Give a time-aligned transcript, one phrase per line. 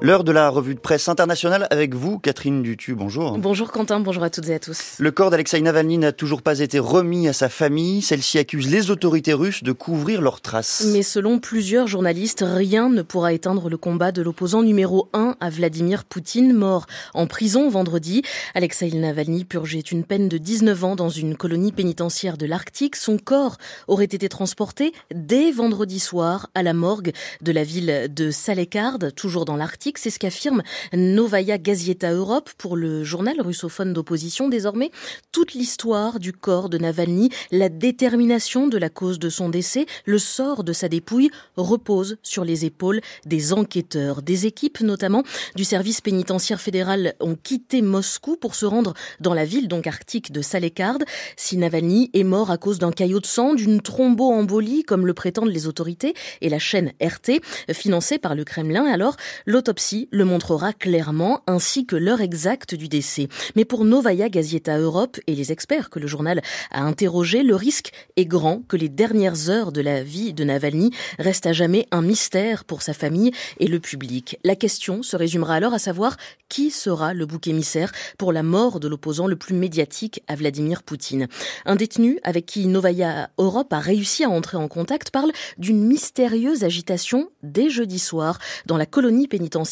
[0.00, 2.94] L'heure de la revue de presse internationale avec vous, Catherine Dutu.
[2.94, 3.36] Bonjour.
[3.36, 4.94] Bonjour Quentin, bonjour à toutes et à tous.
[5.00, 8.00] Le corps d'Alexei Navalny n'a toujours pas été remis à sa famille.
[8.00, 10.86] Celle-ci accuse les autorités russes de couvrir leurs traces.
[10.92, 15.50] Mais selon plusieurs journalistes, rien ne pourra éteindre le combat de l'opposant numéro 1 à
[15.50, 18.22] Vladimir Poutine, mort en prison vendredi.
[18.54, 22.94] Alexei Navalny purgeait une peine de 19 ans dans une colonie pénitentiaire de l'Arctique.
[22.94, 23.56] Son corps
[23.88, 27.10] aurait été transporté dès vendredi soir à la morgue
[27.42, 32.76] de la ville de Salekard, toujours dans l'Arctique c'est ce qu'affirme Novaya Gazeta Europe pour
[32.76, 34.90] le journal russophone d'opposition désormais.
[35.32, 40.18] Toute l'histoire du corps de Navalny, la détermination de la cause de son décès, le
[40.18, 44.20] sort de sa dépouille repose sur les épaules des enquêteurs.
[44.20, 45.22] Des équipes notamment
[45.54, 50.32] du service pénitentiaire fédéral ont quitté Moscou pour se rendre dans la ville donc arctique
[50.32, 50.98] de Salekard.
[51.36, 55.48] Si Navalny est mort à cause d'un caillot de sang, d'une thromboembolie comme le prétendent
[55.48, 57.40] les autorités et la chaîne RT
[57.72, 59.16] financée par le Kremlin, alors
[59.46, 59.77] l'autopsie
[60.10, 63.28] le montrera clairement, ainsi que l'heure exacte du décès.
[63.54, 67.92] Mais pour Novaya Gazeta Europe et les experts que le journal a interrogés, le risque
[68.16, 72.02] est grand que les dernières heures de la vie de Navalny restent à jamais un
[72.02, 73.30] mystère pour sa famille
[73.60, 74.38] et le public.
[74.42, 76.16] La question se résumera alors à savoir
[76.48, 80.82] qui sera le bouc émissaire pour la mort de l'opposant le plus médiatique à Vladimir
[80.82, 81.28] Poutine.
[81.66, 86.64] Un détenu avec qui Novaya Europe a réussi à entrer en contact parle d'une mystérieuse
[86.64, 89.67] agitation dès jeudi soir dans la colonie pénitentiaire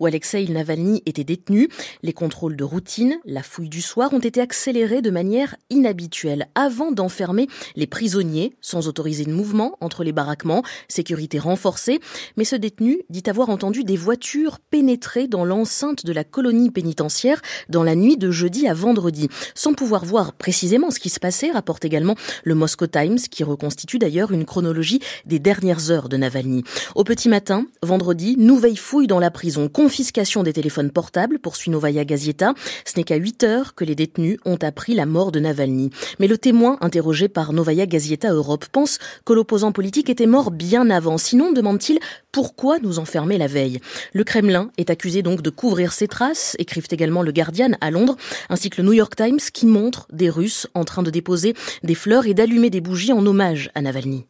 [0.00, 1.68] où Alexei Navalny était détenu.
[2.02, 6.92] Les contrôles de routine, la fouille du soir ont été accélérés de manière inhabituelle avant
[6.92, 12.00] d'enfermer les prisonniers sans autoriser de mouvement entre les baraquements, sécurité renforcée.
[12.36, 17.40] Mais ce détenu dit avoir entendu des voitures pénétrer dans l'enceinte de la colonie pénitentiaire
[17.68, 19.28] dans la nuit de jeudi à vendredi.
[19.54, 23.98] Sans pouvoir voir précisément ce qui se passait, rapporte également le Moscow Times, qui reconstitue
[23.98, 26.64] d'ailleurs une chronologie des dernières heures de Navalny.
[26.94, 29.68] Au petit matin, vendredi, nouvelle fouille dans la prison.
[29.68, 32.54] Confiscation des téléphones portables, poursuit Novaya Gazeta.
[32.84, 35.90] Ce n'est qu'à 8 heures que les détenus ont appris la mort de Navalny.
[36.20, 40.88] Mais le témoin, interrogé par Novaya Gazeta Europe, pense que l'opposant politique était mort bien
[40.90, 41.18] avant.
[41.18, 41.98] Sinon, demande-t-il,
[42.30, 43.80] pourquoi nous enfermer la veille?
[44.12, 48.16] Le Kremlin est accusé donc de couvrir ses traces, écrivent également le Guardian à Londres,
[48.48, 51.94] ainsi que le New York Times qui montre des Russes en train de déposer des
[51.94, 54.26] fleurs et d'allumer des bougies en hommage à Navalny.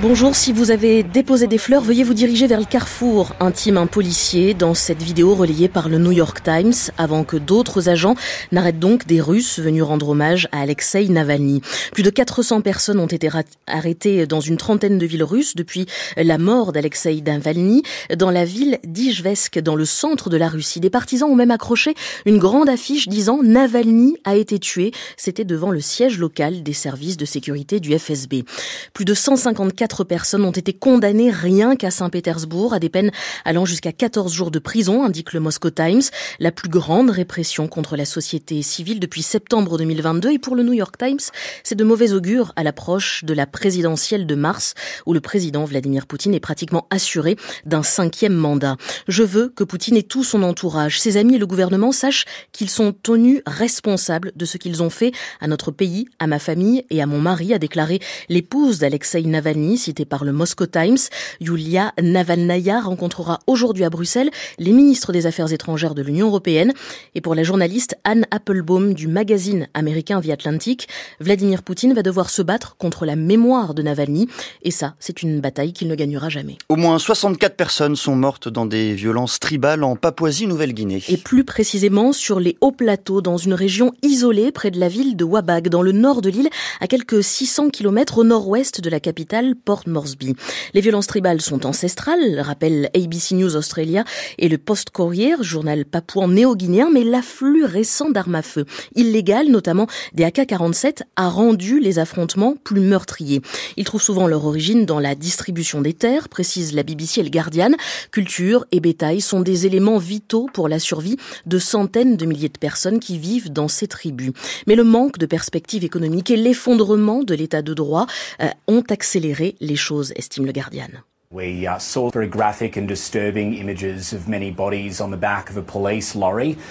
[0.00, 3.86] Bonjour, si vous avez déposé des fleurs, veuillez vous diriger vers le carrefour, intime un
[3.86, 8.14] policier dans cette vidéo relayée par le New York Times, avant que d'autres agents
[8.52, 11.60] n'arrêtent donc des Russes venus rendre hommage à Alexei Navalny.
[11.92, 13.28] Plus de 400 personnes ont été
[13.66, 15.84] arrêtées dans une trentaine de villes russes depuis
[16.16, 17.82] la mort d'Alexei Navalny
[18.16, 20.80] dans la ville d'Ijvesk, dans le centre de la Russie.
[20.80, 21.94] Des partisans ont même accroché
[22.24, 24.92] une grande affiche disant Navalny a été tué.
[25.18, 28.44] C'était devant le siège local des services de sécurité du FSB.
[28.92, 33.10] Plus de 154 personnes ont été condamnées rien qu'à Saint-Pétersbourg à des peines
[33.44, 36.02] allant jusqu'à 14 jours de prison, indique le Moscow Times,
[36.38, 40.30] la plus grande répression contre la société civile depuis septembre 2022.
[40.30, 41.20] Et pour le New York Times,
[41.62, 44.74] c'est de mauvais augure à l'approche de la présidentielle de mars,
[45.06, 48.76] où le président Vladimir Poutine est pratiquement assuré d'un cinquième mandat.
[49.08, 52.70] Je veux que Poutine et tout son entourage, ses amis et le gouvernement sachent qu'ils
[52.70, 56.99] sont tenus responsables de ce qu'ils ont fait à notre pays, à ma famille et
[56.99, 60.98] à mon mari, a déclaré l'épouse d'Alexei Navalny, citée par le Moscow Times.
[61.40, 66.72] Yulia Navalnaya rencontrera aujourd'hui à Bruxelles les ministres des Affaires étrangères de l'Union européenne.
[67.14, 70.88] Et pour la journaliste Anne Applebaum du magazine américain The Atlantic,
[71.20, 74.28] Vladimir Poutine va devoir se battre contre la mémoire de Navalny.
[74.62, 76.58] Et ça, c'est une bataille qu'il ne gagnera jamais.
[76.68, 81.02] Au moins 64 personnes sont mortes dans des violences tribales en Papouasie-Nouvelle-Guinée.
[81.08, 85.16] Et plus précisément sur les hauts plateaux, dans une région isolée près de la ville
[85.16, 86.48] de Wabag, dans le nord de l'île,
[86.80, 90.34] à quelques 600 km au nord-ouest de la capitale Port Moresby.
[90.74, 94.02] Les violences tribales sont ancestrales, rappelle ABC News Australia
[94.38, 98.64] et le Post Courier, journal papouan néo-guinéen, mais l'afflux récent d'armes à feu,
[98.96, 103.40] illégales notamment des AK-47, a rendu les affrontements plus meurtriers.
[103.76, 107.30] Ils trouvent souvent leur origine dans la distribution des terres, précise la BBC et le
[107.30, 107.70] Guardian.
[108.10, 112.58] Culture et bétail sont des éléments vitaux pour la survie de centaines de milliers de
[112.58, 114.32] personnes qui vivent dans ces tribus.
[114.66, 116.79] Mais le manque de perspectives économiques et l'effondrement
[117.24, 118.06] de l'état de droit
[118.40, 120.88] euh, ont accéléré les choses, estime le Guardian.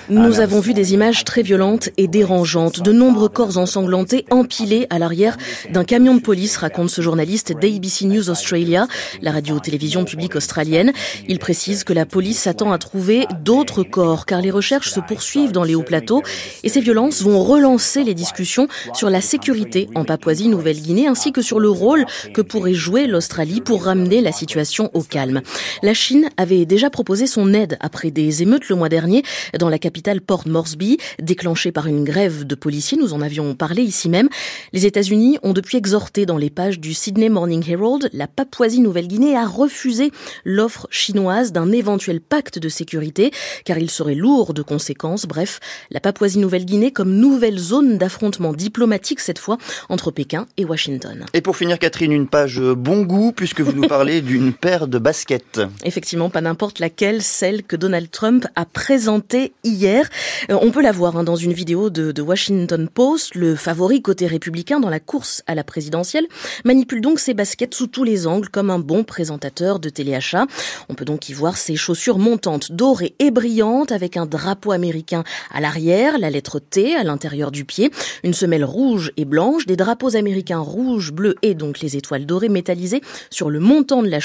[0.09, 4.99] Nous avons vu des images très violentes et dérangeantes, de nombreux corps ensanglantés empilés à
[4.99, 5.37] l'arrière
[5.71, 8.89] d'un camion de police, raconte ce journaliste d'ABC News Australia,
[9.21, 10.91] la radio-télévision publique australienne.
[11.29, 15.53] Il précise que la police s'attend à trouver d'autres corps, car les recherches se poursuivent
[15.53, 16.21] dans les hauts plateaux
[16.63, 21.61] et ces violences vont relancer les discussions sur la sécurité en Papouasie-Nouvelle-Guinée ainsi que sur
[21.61, 25.41] le rôle que pourrait jouer l'Australie pour ramener la situation situation au calme.
[25.83, 29.21] La Chine avait déjà proposé son aide après des émeutes le mois dernier
[29.59, 32.97] dans la capitale Port Moresby, déclenchée par une grève de policiers.
[32.97, 34.27] Nous en avions parlé ici même.
[34.73, 39.45] Les États-Unis ont depuis exhorté dans les pages du Sydney Morning Herald la Papouasie-Nouvelle-Guinée à
[39.45, 40.11] refuser
[40.45, 43.29] l'offre chinoise d'un éventuel pacte de sécurité,
[43.65, 45.27] car il serait lourd de conséquences.
[45.27, 45.59] Bref,
[45.91, 49.59] la Papouasie-Nouvelle-Guinée comme nouvelle zone d'affrontement diplomatique cette fois
[49.89, 51.27] entre Pékin et Washington.
[51.35, 54.97] Et pour finir, Catherine, une page bon goût puisque vous nous parlez d'une paire de
[54.97, 55.61] baskets.
[55.83, 60.09] Effectivement, pas n'importe laquelle, celle que Donald Trump a présentée hier.
[60.49, 63.35] Euh, on peut la voir hein, dans une vidéo de, de Washington Post.
[63.35, 66.27] Le favori côté républicain dans la course à la présidentielle
[66.65, 70.45] manipule donc ses baskets sous tous les angles comme un bon présentateur de téléachat.
[70.89, 75.23] On peut donc y voir ses chaussures montantes, dorées et brillantes avec un drapeau américain
[75.51, 77.91] à l'arrière, la lettre T à l'intérieur du pied,
[78.23, 82.49] une semelle rouge et blanche, des drapeaux américains rouge, bleu et donc les étoiles dorées
[82.49, 84.19] métallisées sur le montant de la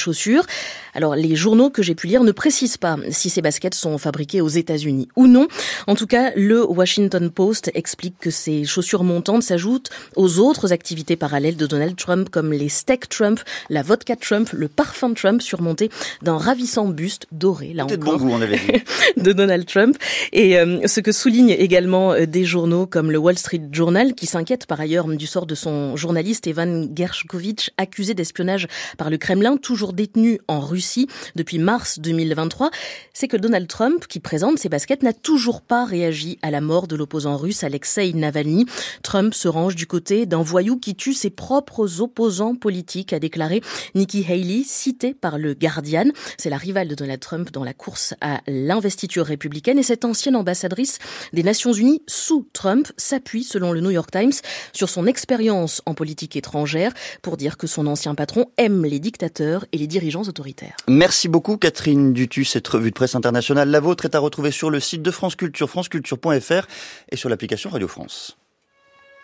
[0.95, 4.41] Alors les journaux que j'ai pu lire ne précisent pas si ces baskets sont fabriquées
[4.41, 5.49] aux États-Unis ou non.
[5.87, 11.17] En tout cas, le Washington Post explique que ces chaussures montantes s'ajoutent aux autres activités
[11.17, 13.41] parallèles de Donald Trump comme les steaks Trump,
[13.71, 15.91] la vodka Trump, le parfum Trump surmonté
[16.23, 18.83] d'un ravissant buste doré, là encore, bon goût, on avait dit.
[19.17, 19.97] de Donald Trump.
[20.33, 24.27] Et euh, ce que soulignent également euh, des journaux comme le Wall Street Journal, qui
[24.27, 28.69] s'inquiète par ailleurs du sort de son journaliste Evan Gershkovitch, accusé d'espionnage
[28.99, 32.71] par le Kremlin, toujours détenu en Russie depuis mars 2023,
[33.13, 36.87] c'est que Donald Trump, qui présente ses baskets, n'a toujours pas réagi à la mort
[36.87, 38.67] de l'opposant russe Alexei Navalny.
[39.03, 43.61] Trump se range du côté d'un voyou qui tue ses propres opposants politiques, a déclaré
[43.95, 46.11] Nikki Haley, citée par le Guardian.
[46.39, 50.37] C'est la rivale de Donald Trump dans la course à l'investiture républicaine et cette ancienne
[50.37, 50.99] ambassadrice
[51.33, 54.33] des Nations Unies sous Trump s'appuie, selon le New York Times,
[54.73, 56.93] sur son expérience en politique étrangère
[57.23, 60.77] pour dire que son ancien patron aime les dictateurs et dirigeants autoritaires.
[60.89, 62.45] Merci beaucoup Catherine Dutu.
[62.45, 65.37] Cette revue de presse internationale, la vôtre, est à retrouver sur le site de France
[65.37, 66.67] Culture, franceculture.fr
[67.11, 68.37] et sur l'application Radio France.